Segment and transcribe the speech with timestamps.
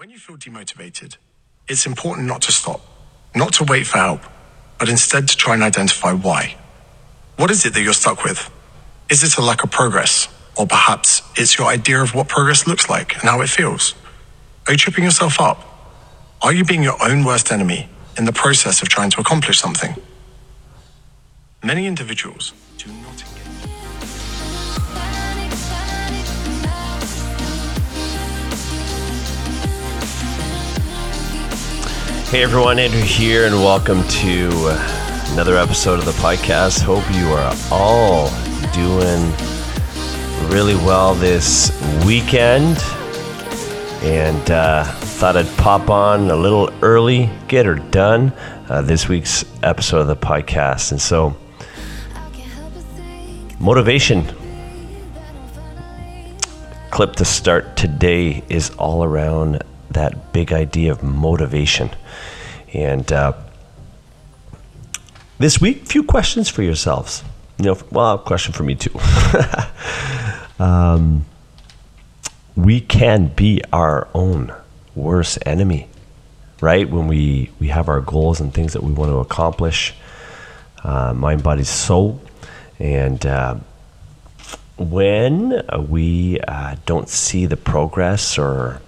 [0.00, 1.18] When you feel demotivated,
[1.68, 2.80] it's important not to stop,
[3.34, 4.22] not to wait for help,
[4.78, 6.56] but instead to try and identify why.
[7.36, 8.50] What is it that you're stuck with?
[9.10, 10.28] Is it a lack of progress?
[10.56, 13.94] Or perhaps it's your idea of what progress looks like and how it feels?
[14.66, 15.58] Are you tripping yourself up?
[16.40, 17.86] Are you being your own worst enemy
[18.16, 19.94] in the process of trying to accomplish something?
[21.62, 23.69] Many individuals do not engage.
[32.30, 34.48] Hey everyone, Andrew here, and welcome to
[35.32, 36.80] another episode of the podcast.
[36.80, 38.28] Hope you are all
[38.72, 39.20] doing
[40.48, 41.72] really well this
[42.06, 42.78] weekend.
[44.04, 48.32] And uh, thought I'd pop on a little early, get her done,
[48.68, 50.92] uh, this week's episode of the podcast.
[50.92, 51.36] And so,
[53.58, 54.24] motivation
[56.92, 61.90] clip to start today is all around that big idea of motivation.
[62.72, 63.32] And uh,
[65.38, 67.24] this week, few questions for yourselves.
[67.58, 68.98] You know, well, a question for me too.
[70.62, 71.24] um,
[72.56, 74.54] we can be our own
[74.94, 75.88] worst enemy,
[76.60, 76.88] right?
[76.88, 79.94] When we we have our goals and things that we want to accomplish,
[80.84, 82.20] uh, mind, body, soul,
[82.78, 83.56] and uh,
[84.78, 88.80] when we uh, don't see the progress or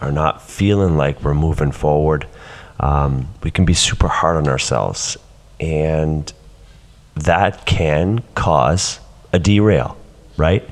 [0.00, 2.26] are not feeling like we're moving forward,
[2.78, 5.16] um, we can be super hard on ourselves.
[5.58, 6.32] And
[7.16, 8.98] that can cause
[9.32, 9.96] a derail,
[10.36, 10.68] right?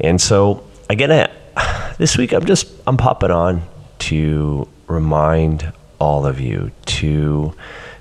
[0.00, 1.30] And so, again,
[1.98, 3.62] this week I'm just I'm popping on
[4.00, 7.54] to remind all of you to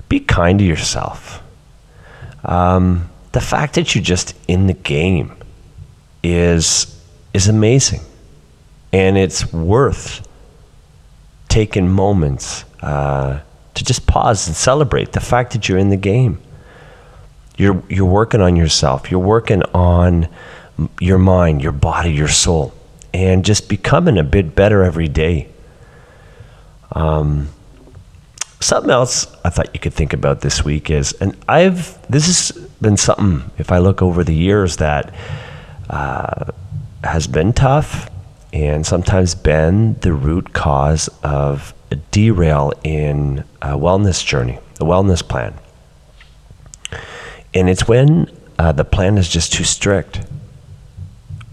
[0.09, 1.41] be kind to yourself.
[2.43, 5.35] Um, the fact that you're just in the game
[6.23, 6.89] is
[7.33, 8.01] is amazing
[8.93, 10.25] and it's worth
[11.49, 13.41] taking moments uh,
[13.73, 16.39] to just pause and celebrate the fact that you're in the game.
[17.57, 19.11] You're you're working on yourself.
[19.11, 20.27] You're working on
[20.99, 22.73] your mind, your body, your soul,
[23.13, 25.49] and just becoming a bit better every day.
[26.91, 27.49] Um,
[28.59, 32.51] something else I thought you could think about this week is, and I've this has
[32.81, 33.51] been something.
[33.57, 35.13] If I look over the years, that
[35.89, 36.45] uh,
[37.03, 38.09] has been tough
[38.53, 45.27] and sometimes been the root cause of a derail in a wellness journey, a wellness
[45.27, 45.55] plan.
[47.55, 50.21] And it's when uh, the plan is just too strict.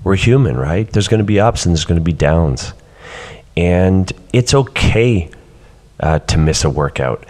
[0.05, 0.91] We're human, right?
[0.91, 2.75] There's going to be ups and there's going to be downs.
[3.57, 5.31] And it's okay
[6.01, 7.25] uh, to miss a workout.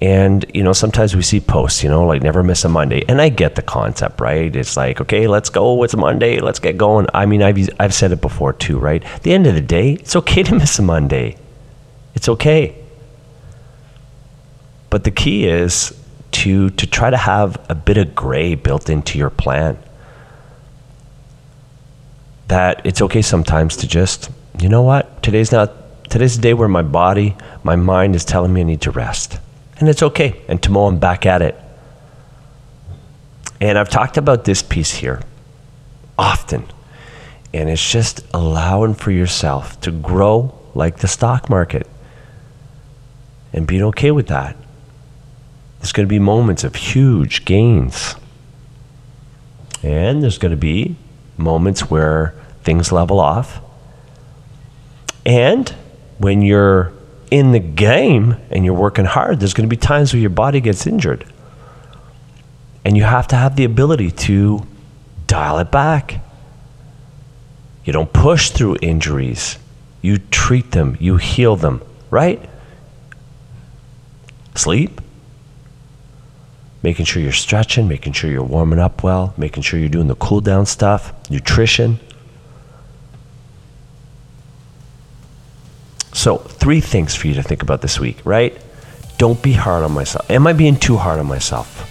[0.00, 3.04] And, you know, sometimes we see posts, you know, like never miss a Monday.
[3.08, 4.54] And I get the concept, right?
[4.54, 5.82] It's like, okay, let's go.
[5.82, 6.40] It's Monday.
[6.40, 7.06] Let's get going.
[7.12, 9.04] I mean, I've, I've said it before too, right?
[9.04, 11.36] At the end of the day, it's okay to miss a Monday.
[12.14, 12.76] It's okay.
[14.88, 15.96] But the key is
[16.32, 19.78] to, to try to have a bit of gray built into your plan.
[22.48, 25.22] That it's okay sometimes to just, you know what?
[25.22, 25.70] Today's not,
[26.10, 29.38] today's the day where my body, my mind is telling me I need to rest
[29.82, 30.40] and it's okay.
[30.46, 31.58] And tomorrow I'm back at it.
[33.60, 35.20] And I've talked about this piece here
[36.16, 36.66] often.
[37.52, 41.88] And it's just allowing for yourself to grow like the stock market
[43.52, 44.56] and being okay with that.
[45.80, 48.14] There's going to be moments of huge gains.
[49.82, 50.94] And there's going to be
[51.36, 53.60] moments where things level off.
[55.26, 55.68] And
[56.18, 56.92] when you're
[57.32, 60.60] in the game and you're working hard, there's going to be times where your body
[60.60, 61.24] gets injured.
[62.84, 64.66] And you have to have the ability to
[65.26, 66.20] dial it back.
[67.86, 69.58] You don't push through injuries,
[70.02, 72.38] you treat them, you heal them, right?
[74.54, 75.00] Sleep,
[76.82, 80.16] making sure you're stretching, making sure you're warming up well, making sure you're doing the
[80.16, 81.98] cool down stuff, nutrition.
[86.22, 88.56] So, three things for you to think about this week, right?
[89.18, 90.30] Don't be hard on myself.
[90.30, 91.90] Am I being too hard on myself?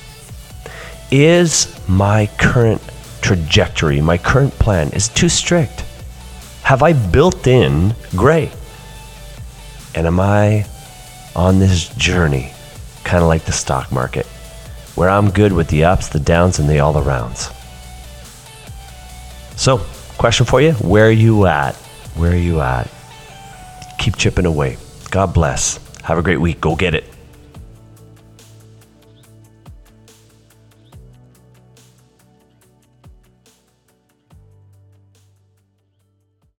[1.12, 2.82] Is my current
[3.22, 5.82] trajectory, my current plan is too strict?
[6.64, 8.54] Have I built in gray?
[9.96, 10.66] And am I
[11.36, 12.54] on this journey,
[13.04, 14.26] kind of like the stock market,
[14.96, 17.54] where I'm good with the ups, the downs, and the all arounds?
[19.58, 19.80] So,
[20.18, 21.76] question for you where are you at?
[22.16, 22.90] Where are you at?
[24.02, 24.78] Keep chipping away.
[25.12, 25.80] God bless.
[26.02, 26.60] Have a great week.
[26.60, 27.11] Go get it.